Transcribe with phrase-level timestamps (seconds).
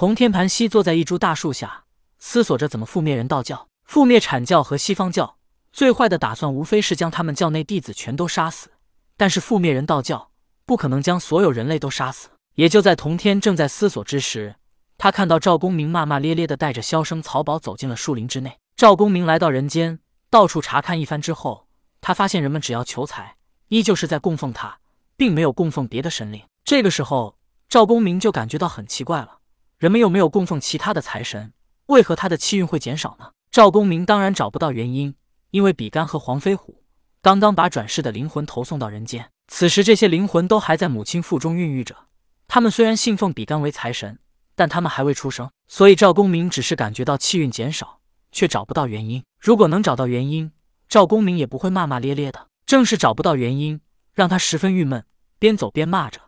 [0.00, 1.84] 童天盘膝坐在一株大树下，
[2.18, 5.36] 思索着怎么覆灭人道教、覆灭阐教和西方教。
[5.74, 8.70] 最坏的打算无非是将他们教内弟子全都杀死，
[9.18, 10.30] 但是覆灭人道教
[10.64, 12.30] 不可能将所有人类都杀死。
[12.54, 14.56] 也就在童天正在思索之时，
[14.96, 18.56] 他看到赵公明骂骂咧咧的带着萧生、曹宝走进了树林之内。
[18.76, 19.98] 赵公明来到人间，
[20.30, 21.66] 到处查看一番之后，
[22.00, 23.36] 他发现人们只要求财，
[23.68, 24.78] 依旧是在供奉他，
[25.18, 26.42] 并没有供奉别的神灵。
[26.64, 27.36] 这个时候，
[27.68, 29.39] 赵公明就感觉到很奇怪了：
[29.80, 31.54] 人们又没有供奉其他的财神，
[31.86, 33.30] 为何他的气运会减少呢？
[33.50, 35.14] 赵公明当然找不到原因。
[35.52, 36.84] 因为比干和黄飞虎
[37.22, 41.96] 刚刚把转世的灵魂投送到人间，此时这些灵魂都还在母亲腹中孕育着。
[42.46, 44.18] 他们虽然信奉比干为财神，
[44.54, 49.24] 但他们还未出生，所以赵公明只是感觉到气运减少，却找不到原因。
[49.40, 50.52] 如果能找到原因，
[50.90, 52.48] 赵公明也不会骂骂咧咧的。
[52.66, 53.80] 正是找不到原因，
[54.12, 55.02] 让他十分郁闷，
[55.38, 56.20] 边走边骂着，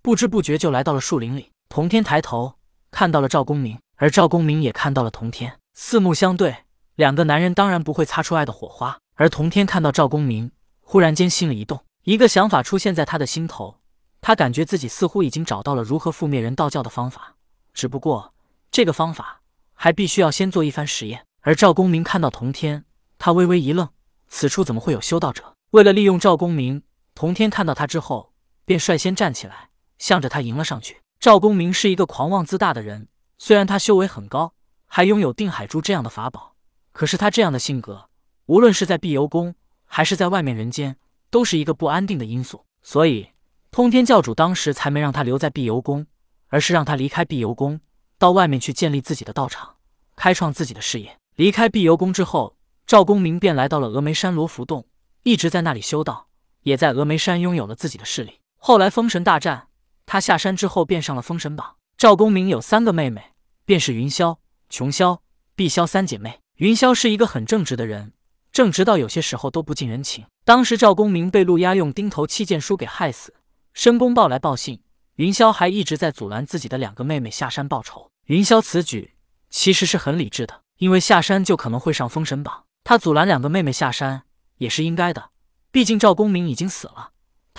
[0.00, 1.50] 不知不觉就来到了树林里。
[1.68, 2.54] 童天抬头
[2.90, 6.64] 看到了赵公明，而赵公明也看到了童天，四目相对。
[6.96, 13.76] 两个男人当然不会擦出爱的火花，而童天看到赵公明，忽然间心里一动，一个想法出现在他的心头。
[14.20, 17.36] 他感觉自己似乎已经找到了如何覆灭人道教的方法，
[17.72, 18.34] 只不过
[18.70, 19.40] 这个方法
[19.72, 21.24] 还必须要先做一番实验。
[21.40, 22.84] 而赵公明看到童天，
[23.18, 23.88] 他微微一愣，
[24.28, 25.54] 此处怎么会有修道者？
[25.70, 26.82] 为了利用赵公明，
[27.14, 28.34] 童天看到他之后，
[28.66, 31.00] 便率先站起来，向着他迎了上去。
[31.20, 34.54] 赵公明是一个狂妄自大的人，虽然他修为很高，
[34.86, 36.56] 还拥有定海珠这样的法宝。
[36.92, 38.08] 可是他这样的性格，
[38.46, 39.54] 无论是在碧游宫
[39.84, 40.96] 还是在外面人间，
[41.28, 42.64] 都是一个不安定的因素。
[42.80, 43.28] 所以，
[43.70, 46.06] 通天教主当时才没让他留在碧游宫，
[46.48, 47.78] 而是让他离开碧游宫，
[48.16, 49.76] 到外面去建立自己的道场，
[50.16, 51.18] 开创自己的事业。
[51.36, 54.86] 离开碧游宫之后，赵公明便来到了峨眉山罗浮洞，
[55.24, 56.28] 一直在那里修道，
[56.62, 58.40] 也在峨眉山拥有了自己的势力。
[58.56, 59.68] 后来封神大战，
[60.12, 61.76] 他下山之后便上了封神榜。
[61.96, 63.26] 赵公明有三个妹妹，
[63.64, 64.36] 便是云霄、
[64.68, 65.20] 琼霄、
[65.54, 66.40] 碧霄三姐妹。
[66.56, 68.12] 云霄是一个很正直的人，
[68.50, 70.26] 正直到有些时候都不近人情。
[70.44, 73.32] 当时赵公明被陆压用钉头七剑书给害死，
[73.72, 74.82] 申公豹来报信，
[75.14, 78.10] 云霄还一直在阻拦自己的两个妹妹下山报仇。
[78.26, 79.14] 云霄此举
[79.48, 84.24] 其实是很理智的，因为下山就可能会上封神榜，他阻拦两个妹妹下山
[84.56, 85.30] 也是应该的。
[85.70, 87.10] 毕竟赵公明已经死了，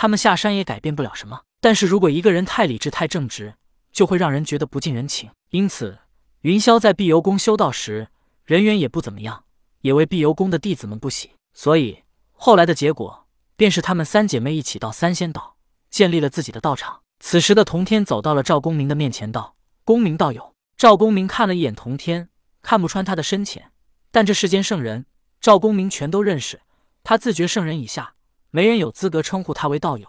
[0.02, 1.42] 他们下山也改变不了什么。
[1.60, 3.54] 但是如果一个人太理智、太正直，
[3.92, 5.30] 就会让人觉得不近人情。
[5.52, 6.00] 因此，
[6.40, 8.08] 云霄在碧游宫修道时。
[8.46, 9.44] 人缘也不怎么样，
[9.82, 12.00] 也为碧游宫的弟子们不喜，所以
[12.32, 15.56] 后来的结果便是他们三姐妹一起到三仙岛
[15.92, 17.02] 建立了自己的道场。
[17.20, 22.30] 此时的童天走到了赵公明的面前，道：“公明道友。”赵公明看了一眼童天，
[22.64, 23.72] 看不穿他的深浅，
[24.12, 25.06] 但这世间圣人，
[25.40, 26.62] 赵公明全都认识。
[27.04, 28.16] 他自觉圣人以下，
[28.52, 30.08] 没人有资格称呼他为道友，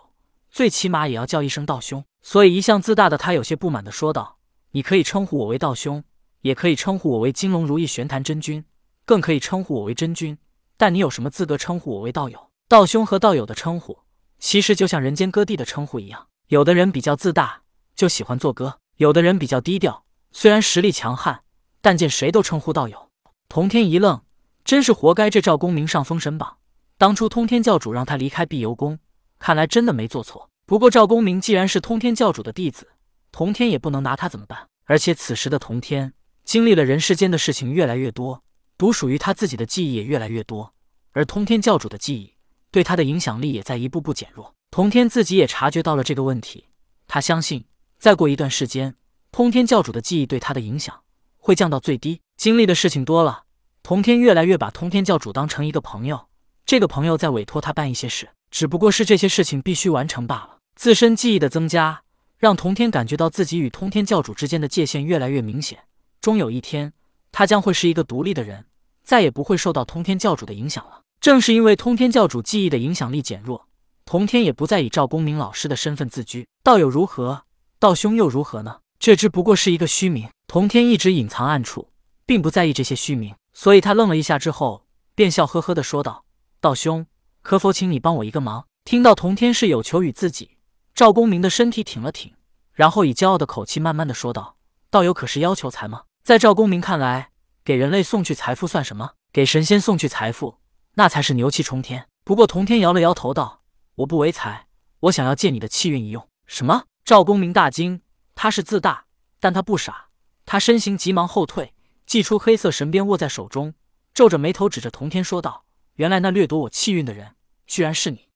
[0.51, 2.05] 最起码也要叫一声道兄。
[2.21, 4.39] 所以一向自大的他有些不满的说道
[4.73, 6.05] ：“你可以称呼我为道兄。”
[6.43, 8.65] 也可以称呼我为金龙如意玄坛真君，
[9.05, 10.37] 更可以称呼我为真君。
[10.77, 12.51] 但你有什么资格称呼我为道友？
[12.69, 13.97] 道兄和道友的称呼，
[14.41, 16.27] 其实就像人间割地的称呼一样。
[16.49, 17.63] 有的人比较自大，
[17.95, 21.43] 就喜欢做哥；有的人比较低调，虽然实力强悍，
[21.81, 23.09] 但见谁都称呼道友。
[23.49, 24.21] 童天一愣，
[24.65, 26.57] 真是活该这赵公明上封神榜。
[27.03, 28.97] 当初通天教主让他离开碧游宫，
[29.41, 30.49] 看来真的没做错。
[30.67, 32.91] 不过赵公明既然是通天教主的弟子，
[33.33, 34.69] 童天也不能拿他怎么办。
[34.85, 36.15] 而且此时的童天。
[36.45, 38.45] 经历了人世间的事情越来越多，
[38.79, 40.75] 独属于他自己的记忆也越来越多，
[41.11, 42.35] 而通天教主的记忆
[42.71, 44.55] 对他的影响力也在一步步减弱。
[44.71, 46.69] 通天自己也察觉到了这个问题，
[47.09, 47.65] 他相信
[47.99, 48.95] 再过一段时间，
[49.33, 51.01] 通天教主的记忆对他的影响
[51.37, 52.21] 会降到最低。
[52.37, 53.43] 经历的事情多了，
[53.83, 56.29] 通天越来越把通天教主当成一个朋友，
[56.73, 60.57] 这个朋友在委托他办一些事，只不过是这些事情必须完成罢了。
[60.75, 62.01] 自身记忆的增加，
[62.39, 65.81] 让通天感觉到自己与通天教主之间的界限越来越明显。
[66.23, 66.95] 终有一天，
[67.31, 68.65] 他将会是一个独立的人，
[69.05, 71.03] 再也不会受到通天教主的影响了。
[71.21, 73.69] 正是因为通天教主记忆的影响力减弱，
[74.07, 76.49] 童天也不再以赵公明老师的身份自居。
[76.65, 77.43] 道友如何，
[77.79, 78.79] 道兄又如何呢？
[78.99, 80.27] 这只不过是一个虚名。
[80.47, 81.91] 童天一直隐藏暗处，
[82.25, 86.25] 并不在意这些虚名，所以他愣了一下之后，便笑呵呵地说道
[86.63, 87.05] ：“道兄，
[87.43, 90.59] 可否请你帮我一个忙？”听到童天是有求于自己，
[90.95, 92.35] 赵公明的身体挺了挺，
[92.73, 97.33] 然后以骄傲的口气慢慢的说道：“道友可是要求财吗？”在赵公明看来，
[97.65, 99.15] 给人类送去财富算什么？
[99.33, 100.59] 给神仙送去财富，
[100.95, 102.07] 那才是牛气冲天。
[102.23, 103.63] 不过童天摇了摇头道
[103.97, 104.69] ：“我不为财，
[105.01, 106.85] 我想要借你的气运一用。”什么？
[107.05, 108.03] 赵公明大惊。
[108.37, 109.07] 他是自大，
[109.41, 110.11] 但他不傻。
[110.47, 111.75] 他身形急忙后退，
[112.07, 113.75] 祭出黑色神鞭握在手中，
[114.15, 115.65] 皱着眉头指着童天说道
[115.97, 117.35] ：“原来那掠夺我气运的人，
[117.67, 118.29] 居然是你！”